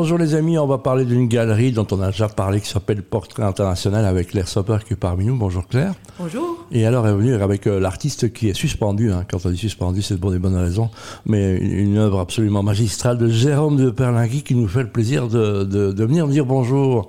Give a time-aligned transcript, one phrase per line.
[0.00, 3.02] Bonjour les amis, on va parler d'une galerie dont on a déjà parlé qui s'appelle
[3.02, 5.36] Portrait International avec Claire Sopper qui est parmi nous.
[5.36, 5.92] Bonjour Claire.
[6.18, 6.56] Bonjour.
[6.72, 9.26] Et alors elle est venue avec euh, l'artiste qui est suspendu, hein.
[9.30, 10.88] quand on dit suspendu c'est pour des bonnes raisons,
[11.26, 15.64] mais une œuvre absolument magistrale de Jérôme de Perlingui qui nous fait le plaisir de,
[15.64, 17.08] de, de venir dire bonjour.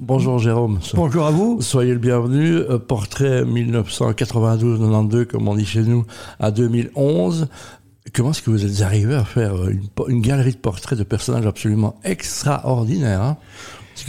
[0.00, 0.78] Bonjour Jérôme.
[0.94, 1.60] Bonjour à vous.
[1.60, 2.58] Soyez le bienvenu.
[2.58, 6.04] Euh, Portrait 1992-92 comme on dit chez nous
[6.38, 7.48] à 2011.
[8.14, 9.54] Comment est-ce que vous êtes arrivé à faire
[10.08, 13.36] une, galerie de portraits de personnages absolument extraordinaires hein?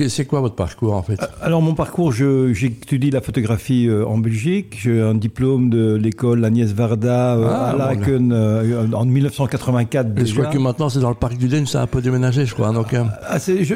[0.09, 1.19] C'est quoi votre parcours en fait?
[1.41, 4.77] Alors mon parcours, j'étudie la photographie euh, en Belgique.
[4.81, 10.23] J'ai un diplôme de l'école Agnès Varda euh, Ah, à Laken euh, en 1984 Je
[10.23, 10.33] déjà.
[10.33, 12.71] crois que maintenant c'est dans le parc du Den, c'est un peu déménagé, je crois.
[12.71, 13.73] Donc, euh, Ah, je,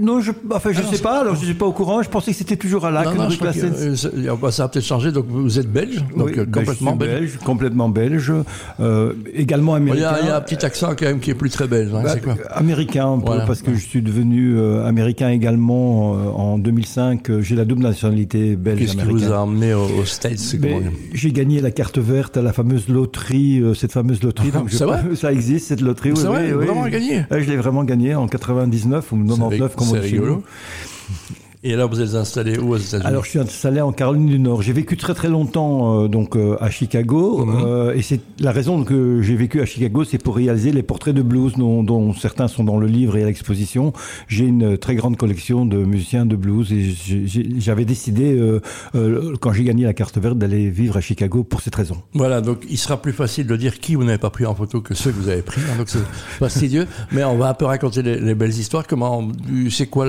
[0.00, 1.20] non, je, enfin, je Ah non, sais pas.
[1.20, 2.02] Alors je suis pas au courant.
[2.02, 4.64] Je pensais que c'était toujours à Laken, non, je que, euh, ça- euh, bah, ça
[4.64, 5.12] a peut-être changé.
[5.12, 7.38] Donc vous êtes belge, donc Oui, euh, ben, complètement je belge.
[7.44, 8.32] complètement belge,
[8.80, 10.08] euh, également américain.
[10.08, 11.90] a, il y a un petit accent quand même qui est plus très belge.
[11.94, 12.34] hein, Bah, quoi?
[12.52, 13.46] Américain, un peu, Voilà.
[13.46, 17.30] parce que je suis devenu euh, américain également euh, en 2005.
[17.30, 20.60] euh, J'ai la double nationalité Qu'est-ce qui vous a emmené aux, States c'est
[21.14, 24.50] J'ai gagné la carte verte à la fameuse loterie, euh, cette fameuse loterie.
[24.66, 26.12] je- C'est vrai Ça existe, cette loterie.
[26.14, 26.66] C'est oui, vrai, oui, oui.
[26.66, 30.14] vraiment gagné Je l'ai vraiment gagné en 99 ou 99, comme on C'est dit chez
[30.16, 30.42] rigolo.
[31.62, 34.38] Et là, vous êtes installé où aux États-Unis Alors, je suis installé en Caroline du
[34.38, 34.62] Nord.
[34.62, 37.62] J'ai vécu très très longtemps euh, donc euh, à Chicago, Mhm.
[37.66, 41.14] euh, et c'est la raison que j'ai vécu à Chicago, c'est pour réaliser les portraits
[41.14, 43.92] de blues dont, dont certains sont dans le livre et à l'exposition.
[44.26, 46.94] J'ai une très grande collection de musiciens de blues et
[47.58, 48.62] j'avais décidé euh,
[48.94, 51.98] euh, quand j'ai gagné la carte verte d'aller vivre à Chicago pour cette raison.
[52.14, 54.80] Voilà, donc il sera plus facile de dire qui vous n'avez pas pris en photo
[54.80, 55.60] que ceux que vous avez pris.
[55.70, 55.98] hein, donc c'est
[56.38, 56.86] fastidieux.
[57.12, 58.86] Mais on va un peu raconter les, les belles histoires.
[58.86, 59.28] Comment,
[59.68, 60.06] c'est quoi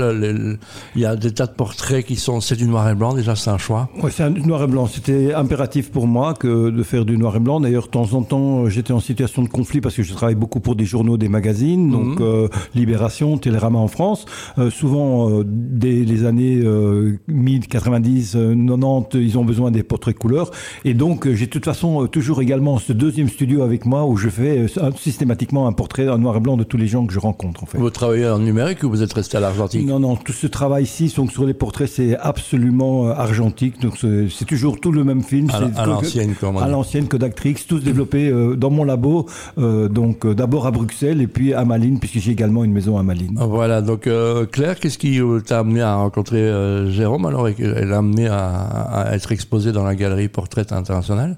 [0.96, 3.16] Il y a des tas de portraits qui sont, c'est du noir et blanc.
[3.16, 3.90] Déjà, c'est un choix.
[4.04, 4.86] Ouais, c'est un noir et blanc.
[4.86, 7.60] C'était impératif pour moi que de faire du noir et blanc.
[7.60, 10.60] D'ailleurs, de temps en temps, j'étais en situation de conflit parce que je travaille beaucoup
[10.60, 12.26] pour des journaux, des magazines, donc Mhm.
[12.28, 14.26] euh, Libération, Télérama en France.
[14.60, 20.16] Euh, souvent, euh, dès les années euh, mi-90, euh, 90, ils ont besoin des portraits
[20.18, 20.52] couleurs.
[20.86, 24.06] Et donc, euh, j'ai de toute façon euh, toujours également ce deuxième studio avec moi
[24.06, 27.06] où je fais euh, systématiquement un portrait en noir et blanc de tous les gens
[27.08, 27.80] que je rencontre, en fait.
[27.80, 31.12] Vous travaillez en numérique ou vous êtes resté à l'argentique Non, non, tout ce travail-ci,
[31.18, 33.80] donc sur les portraits, c'est absolument euh, argentique.
[33.82, 35.50] Donc c'est toujours tout le même film.
[35.76, 39.28] À, l'ancienne, comment À l'ancienne Kodactrix, tous développés euh, dans mon labo,
[39.58, 42.98] euh, donc euh, d'abord à Bruxelles et puis à Malines, puisque j'ai également une maison
[42.98, 43.38] à Malines.
[43.40, 47.54] Ah, Voilà, donc euh, Claire, qu'est-ce qui t'a amené à rencontrer euh, Jérôme alors et
[47.54, 51.38] qu'elle l'a amené à, à être exposé dans la galerie Portrait International?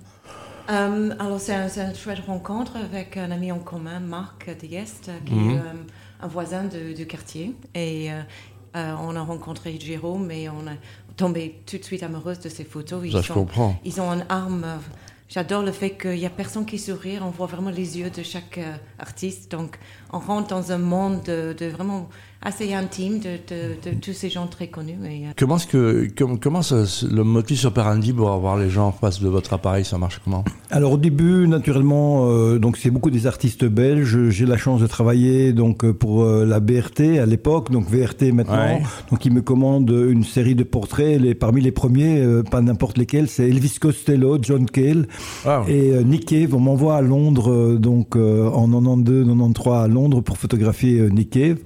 [0.70, 5.34] Euh, alors, c'est un, une chouette rencontre avec un ami en commun, Marc Diest, qui
[5.34, 5.50] Mhm.
[5.52, 6.64] est euh, un voisin
[6.98, 7.54] du quartier.
[7.76, 8.22] Et euh,
[8.76, 10.74] euh, on a rencontré Jérôme et on a
[11.18, 13.02] tombé tout de suite amoureuse de ses photos.
[13.06, 13.80] Ils, Ça, je comprends.
[13.86, 14.64] ils ont une arme.
[14.66, 14.78] euh,
[15.30, 17.18] J'adore le fait qu'il n'y a personne qui sourit.
[17.20, 19.50] On voit vraiment les yeux de chaque euh, artiste.
[19.50, 19.80] Donc,
[20.12, 22.08] on rentre dans un monde de, de vraiment
[22.44, 24.98] assez intime de, de- de tous ces gens très connus.
[25.06, 28.88] Et, euh, Comment est-ce que com- comment ça, le motus operandi pour avoir les gens
[28.88, 30.44] en face de votre appareil, ça marche comment?
[30.70, 34.30] Alors au début, naturellement, euh, donc c'est beaucoup des artistes belges.
[34.30, 38.32] J'ai la chance de travailler donc euh, pour euh, la BRT à l'époque, donc VRT
[38.34, 38.56] maintenant.
[38.56, 38.82] Ouais.
[39.10, 41.20] Donc ils me commandent une série de portraits.
[41.22, 45.08] Les, parmi les premiers, euh, pas n'importe lesquels, c'est Elvis Costello, John Cale
[45.46, 46.54] Ah, et euh, Nick Cave.
[46.54, 51.30] On m'envoie à Londres donc euh, en 92, 93 à Londres pour photographier euh, Nick
[51.32, 51.58] Cave.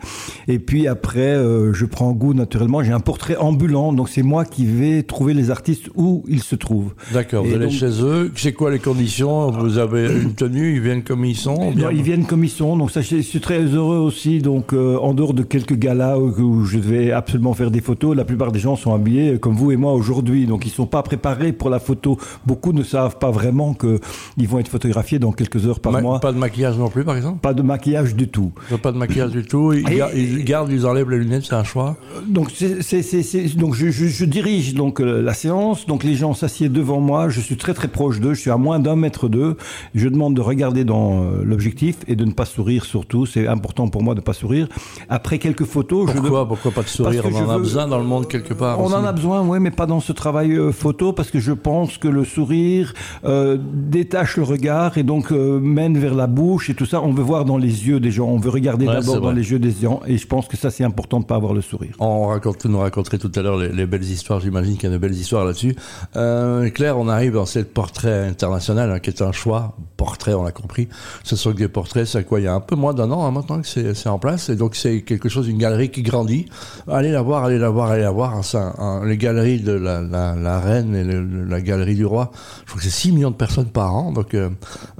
[0.47, 2.83] Et puis après, euh, je prends goût naturellement.
[2.83, 6.55] J'ai un portrait ambulant, donc c'est moi qui vais trouver les artistes où ils se
[6.55, 6.93] trouvent.
[7.13, 8.31] D'accord, vous allez donc- chez eux.
[8.35, 9.49] C'est quoi les conditions?
[9.49, 12.43] Vous avez une tenue, ils viennent comme ils sont ou bien- Non, ils viennent comme
[12.43, 14.39] ils sont, donc ça, je suis très heureux aussi.
[14.39, 18.15] Donc, euh, en dehors de quelques galas où, où je devais absolument faire des photos,
[18.15, 20.45] la plupart des gens sont habillés comme vous et moi aujourd'hui.
[20.45, 22.17] Donc, ils sont pas préparés pour la photo.
[22.45, 23.99] Beaucoup ne savent pas vraiment que
[24.37, 26.19] ils vont être photographiés dans quelques heures par Ma- mois.
[26.19, 27.39] Pas de maquillage non plus, par exemple?
[27.39, 28.51] Pas de maquillage du tout.
[28.81, 29.71] Pas de maquillage du tout.
[29.73, 31.95] Ils, Et- ils enlèvent les lunettes, c'est un choix.
[32.27, 35.85] Donc, c'est, c'est, c'est, c'est- donc je, je, je dirige donc euh, la séance.
[35.85, 37.29] Donc, les gens s'assiedent devant moi.
[37.29, 38.33] Je suis très très proche d'eux.
[38.33, 39.57] Je suis à moins d'un mètre d'eux.
[39.95, 43.25] Je demande de regarder dans euh, l'objectif et de ne pas sourire surtout.
[43.25, 44.67] C'est important pour moi de ne pas sourire.
[45.09, 47.97] Après quelques photos, je Pourquoi Pourquoi pas de sourire On en a veux- besoin dans
[47.99, 48.79] le monde quelque part.
[48.79, 48.95] On aussi.
[48.95, 51.97] en a besoin, oui, mais pas dans ce travail euh, photo, parce que je pense
[51.97, 52.93] que le sourire
[53.25, 57.01] euh, détache le regard et donc euh, mène vers la bouche et tout ça.
[57.01, 59.49] On veut voir dans les yeux des gens, on veut regarder Ouais, d'abord dans les
[59.51, 61.95] yeux des gens, et je pense que ça c'est important de pas avoir le sourire.
[61.99, 64.39] On raconte, nous raconterait tout à l'heure les, les belles histoires.
[64.39, 65.75] J'imagine qu'il y a de belles histoires là-dessus.
[66.15, 69.75] Euh, Claire, on arrive dans ce portrait international hein, qui est un choix.
[69.95, 70.87] Portrait, on l'a compris.
[71.23, 72.05] Ce sont des portraits.
[72.05, 74.19] C'est quoi Il y a un peu moins d'un an hein, maintenant que c'est en
[74.19, 74.49] place.
[74.49, 76.45] Et donc c'est quelque chose, une galerie qui grandit.
[76.87, 78.41] Allez la voir, allez la voir, allez la voir.
[78.53, 82.31] Hein, les galeries de la, reine et la galerie du roi.
[82.65, 84.49] Je crois que c'est 6 millions de personnes par an donc euh,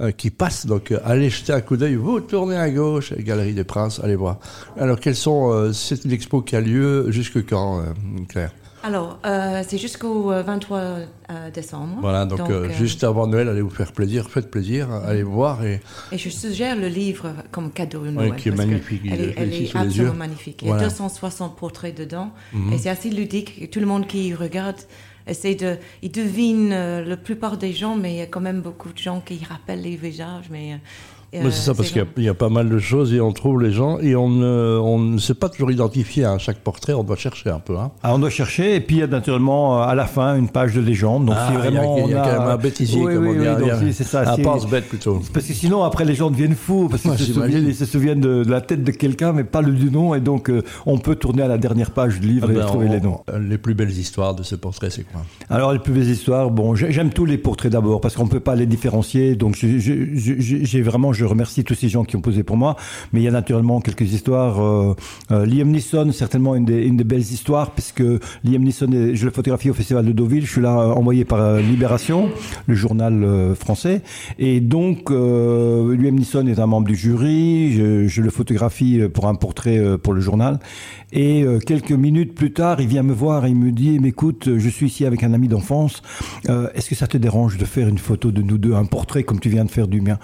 [0.00, 0.66] euh, qui passent.
[0.66, 1.96] Donc allez jeter un coup d'œil.
[1.96, 4.38] Vous tournez à gauche, Galerie des Princes, allez voir.
[4.78, 7.82] Alors quelles sont sont, c'est une expo qui a lieu jusque quand,
[8.28, 8.52] Claire?
[8.82, 11.98] Alors, euh, c'est jusqu'au 23 euh, décembre.
[12.00, 12.40] Voilà, donc,
[12.76, 15.64] juste avant Noël, allez vous faire plaisir, faites plaisir, allez voir.
[15.64, 15.80] Et,
[16.12, 18.30] et je suggère le livre comme cadeau de Noël.
[18.30, 19.02] Oui, qui est magnifique.
[19.10, 20.62] Elle, est, elle est absolument magnifique.
[20.62, 22.30] Il y a 260 portraits dedans.
[22.52, 22.72] Mhm.
[22.72, 23.70] Et c'est assez ludique.
[23.70, 24.76] Tout le monde qui regarde
[25.26, 25.76] essaie de.
[26.02, 29.20] Il devine la plupart des gens, mais il y a quand même beaucoup de gens
[29.20, 30.46] qui rappellent les visages.
[30.50, 30.78] Mais
[31.32, 33.98] c'est ça, parce qu'il y, a pas mal de choses et on trouve les gens
[33.98, 37.50] et on ne, on ne sait pas toujours identifier à chaque portrait, on doit chercher
[37.50, 37.76] un peu.
[37.76, 37.90] Hein.
[38.02, 40.74] Ah, on doit chercher et puis il y a naturellement à la fin une page
[40.74, 41.26] de légende.
[41.26, 41.98] Donc ah, vraiment.
[41.98, 43.92] Il y, a, quand même un bêtisier, comme on dit.
[43.92, 44.32] c'est ça.
[44.32, 45.20] Un pense-bête plutôt.
[45.32, 48.44] Parce que sinon, après, les gens deviennent fous parce qu'ils se, souviennent, se souviennent de,
[48.46, 50.14] la tête de quelqu'un, mais pas le du nom.
[50.14, 52.66] Et donc, euh, on peut tourner à la dernière page du livre ah et ben,
[52.66, 53.20] trouver les noms.
[53.40, 55.22] Les plus belles histoires de ce portrait, c'est quoi?
[55.50, 58.40] Alors, les plus belles histoires, bon, j'aime tous les portraits d'abord parce qu'on ne peut
[58.40, 59.34] pas les différencier.
[59.34, 62.76] Donc, j'ai vraiment, je remercie tous ces gens qui ont posé pour moi.
[63.12, 64.62] Mais il y a naturellement quelques histoires.
[64.62, 64.94] Euh,
[65.32, 68.02] euh, Liam Neeson, certainement une des, une des, belles histoires, puisque
[68.44, 70.46] Liam Neeson, je le photographie au Festival de Deauville.
[70.46, 72.28] Je suis là euh, envoyé par Libération,
[72.66, 74.02] le journal français.
[74.38, 77.72] Et donc, Liam Neeson est un membre du jury.
[77.72, 80.60] Je, je, le photographie pour un portrait pour le journal.
[81.12, 84.68] Et quelques minutes plus tard, il vient me voir et il me dit, écoute, je
[84.68, 86.02] suis ici avec un ami d'enfance.
[86.48, 89.40] Est-ce que ça te dérange de faire une photo de nous deux, un portrait comme
[89.40, 90.18] tu viens de faire du mien?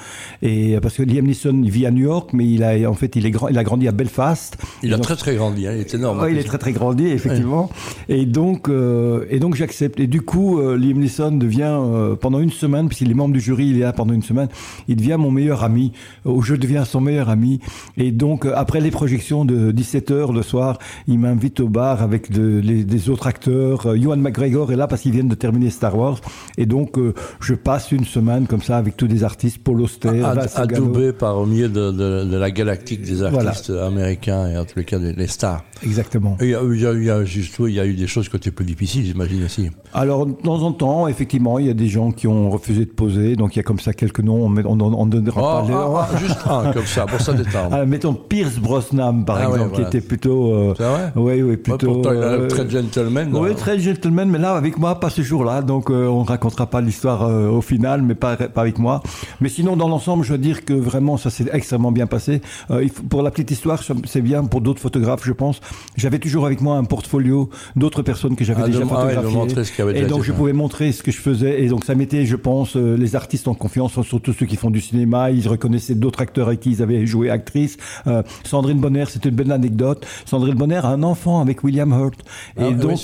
[0.85, 3.31] Parce que Liam Neeson vit à New York, mais il a, en fait, il, est
[3.31, 4.59] grand, il a grandi à Belfast.
[4.83, 6.21] Il a très très grandi, hein, il est énorme.
[6.23, 7.71] Oui, il est très très grandi, effectivement.
[8.11, 9.99] Et donc, euh, et donc j'accepte.
[9.99, 13.41] Et du coup, euh, Liam Neeson devient, euh, pendant une semaine, puisqu'il est membre du
[13.41, 14.49] jury, il est là pendant une semaine,
[14.87, 15.93] il devient mon meilleur ami,
[16.27, 17.61] où je deviens son meilleur ami.
[17.97, 20.79] Et donc, après les projections de 17h le soir,
[21.09, 23.87] il m'invite au bar avec de, les, des autres acteurs.
[23.97, 26.21] Ewan McGregor est là parce qu'ils viennent de terminer Star Wars.
[26.59, 26.99] Et donc,
[27.41, 30.23] je passe une semaine comme ça avec tous des artistes, Paul Auster,
[30.55, 30.74] adoubé
[31.19, 34.99] par au milieu de, de, la galactique des artistes américains et en tous les cas
[34.99, 35.62] des, stars.
[35.82, 36.37] Exactement.
[36.41, 38.06] Il y, a, il, y a, il, y a, juste, il y a eu des
[38.06, 39.71] choses qui étaient plus difficiles, j'imagine aussi.
[39.93, 42.91] Alors, de temps en temps, effectivement, il y a des gens qui ont refusé de
[42.91, 46.09] poser, donc il y a comme ça quelques noms, on ne donnera pas oh, ah,
[46.11, 47.70] ah, juste un, comme ça, pour ça détendre.
[47.73, 50.53] Ah, mettons Pierce Brosnan, par exemple, qui était plutôt...
[50.53, 51.94] Euh, C'est vrai Oui, oui, plutôt...
[51.94, 53.31] pourtant, il euh, très gentleman.
[53.35, 56.67] Oui, très gentleman, mais là, avec moi, pas ce jour-là, donc euh, on ne racontera
[56.67, 59.03] pas l'histoire euh, au final, mais pas, pas avec moi.
[59.41, 62.41] Mais sinon, dans l'ensemble, je veux dire que vraiment, ça s'est extrêmement bien passé.
[62.71, 65.61] Euh, pour la petite histoire, c'est bien pour d'autres photographes, je pense.
[65.97, 70.01] J'avais toujours avec moi un portfolio d'autres personnes que j'avais ah, déjà de, photographiées.
[70.01, 71.63] et donc je pouvais montrer ce que je faisais.
[71.63, 74.71] Et donc ça mettait, je pense, euh, les artistes en confiance, surtout ceux qui font
[74.71, 75.31] du cinéma.
[75.31, 77.77] Ils reconnaissaient d'autres acteurs avec qui ils avaient joué actrice.
[78.07, 80.07] Euh, Sandrine Bonner, c'était une belle anecdote.
[80.25, 82.21] Sandrine Bonner a un enfant avec William Hurt.
[82.57, 83.01] Et ah, donc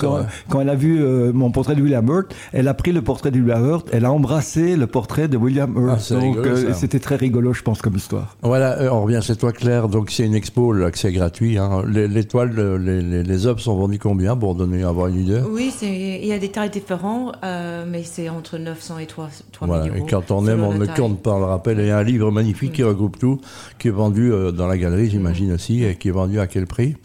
[0.48, 1.00] quand, elle a vu
[1.32, 4.12] mon portrait de William Hurt, elle a pris le portrait de William Hurt, elle a
[4.12, 6.10] embrassé le portrait de William Hurt.
[6.10, 6.38] Ah, donc
[6.74, 8.36] c'était très rigolo, je pense, comme histoire.
[8.42, 9.88] Voilà, on revient chez toi Claire.
[9.88, 11.58] Donc c'est une expo, l'accès est gratuit.
[11.58, 11.82] Hein.
[11.86, 15.40] Les, toiles, les, les, les œuvres sont vendues combien pour donner avoir une idée?
[15.48, 19.66] Oui, il y a des tailles différentes, euh, mais c'est entre 900 et 3, 000
[19.66, 19.86] voilà.
[19.86, 19.96] euros.
[19.96, 21.38] Et quand on aime, on ne compte pas.
[21.38, 23.40] le rappel, il y a un livre magnifique qui regroupe tout,
[23.78, 26.66] qui est vendu euh, dans la galerie, j'imagine aussi, et qui est vendu à quel
[26.66, 26.96] prix?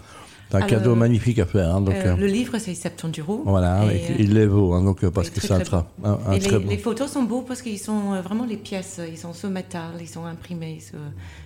[0.50, 1.75] C'est un cadeau magnifique à faire.
[1.75, 3.42] Hein, donc, euh, le livre, c'est 70 euros.
[3.45, 3.83] Voilà,
[4.18, 5.57] il les vaut, hein, donc, parce que c'est un,
[6.03, 9.18] un, un très les, les, photos sont beaux parce qu'ils sont vraiment les pièces, ils
[9.18, 10.80] sont sur métal, ils sont imprimés.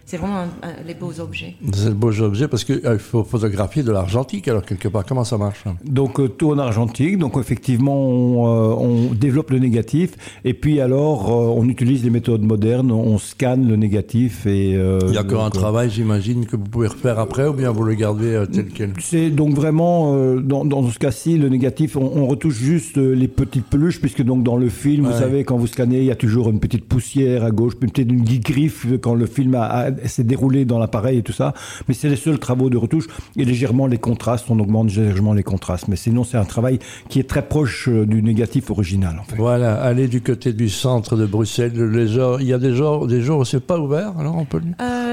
[0.06, 0.46] C'est vraiment
[0.86, 1.56] les beaux objets.
[1.72, 5.06] C'est le beaux objets parce qu'il euh, faut photographier de l'argentique, alors quelque part.
[5.06, 5.76] Comment ça marche hein?
[5.86, 7.18] Donc, euh, tout en argentique.
[7.18, 10.12] Donc, effectivement, on, développe le négatif.
[10.44, 12.92] Et puis, alors, on utilise des méthodes modernes.
[12.92, 14.46] On scanne le négatif.
[14.46, 17.72] Et, il y a encore un travail, j'imagine, que vous pouvez refaire après ou bien
[17.72, 21.96] vous le gardez tel quel c'est donc vraiment, euh, dans, dans, ce cas-ci, le négatif,
[21.96, 25.58] on, retouche juste euh, les petites peluches, puisque donc dans le film, vous savez, quand
[25.58, 29.14] vous scannez, il y a toujours une petite poussière à gauche, peut-être une griffe quand
[29.14, 29.58] le film
[30.06, 31.54] s'est déroulé dans l'appareil et tout ça.
[31.88, 33.08] Mais c'est les seuls travaux de retouche.
[33.38, 35.88] Et légèrement les contrastes, on augmente légèrement les contrastes.
[35.88, 36.80] Mais sinon, c'est un travail
[37.10, 39.18] qui est très proche euh, du négatif original.
[39.20, 39.36] En fait.
[39.36, 41.74] Voilà, allez du côté du centre de Bruxelles.
[41.74, 44.62] Les il y a des jours, des jours où c'est pas ouvert, alors on peut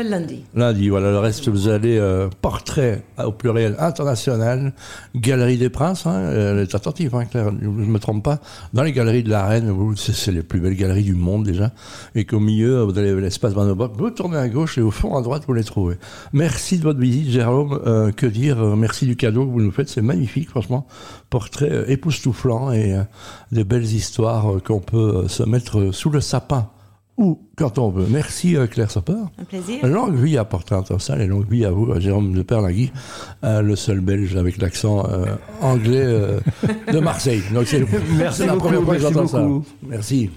[0.04, 0.42] Lundi.
[0.54, 1.10] Lundi, voilà.
[1.10, 2.00] Le reste, vous allez
[2.40, 4.72] portrait au pluriel internationale,
[5.14, 8.40] Galerie des Princes, hein, elle est attentive, hein, Claire, je ne me trompe pas,
[8.72, 11.72] dans les galeries de la Reine, c'est les plus belles galeries du monde déjà,
[12.14, 15.22] et qu'au milieu, vous avez l'espace Manobob, vous tournez à gauche et au fond à
[15.22, 15.96] droite, vous les trouvez.
[16.32, 19.72] Merci de votre visite, Jérôme, euh, que dire, euh, merci du cadeau que vous nous
[19.72, 20.86] faites, c'est magnifique, franchement,
[21.30, 22.96] portrait euh, époustouflant et
[23.52, 26.68] des belles histoires qu'on peut se mettre sous le sapin
[27.16, 28.06] ou quand on veut.
[28.08, 29.14] Merci euh, Claire Sopper.
[29.38, 29.86] Un plaisir.
[29.86, 32.92] Longue vie à Portrait International et longue vie à vous, à Jérôme de Perlagui,
[33.44, 35.26] euh, le seul belge avec l'accent euh,
[35.62, 36.06] anglais
[36.92, 37.42] de Marseille.
[37.52, 39.46] Donc c'est la première fois que j'entends ça.
[39.82, 40.30] Merci.